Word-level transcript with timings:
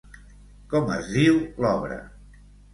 Com 0.71 0.89
es 0.95 1.13
diu 1.19 1.39
l'obra? 1.67 2.03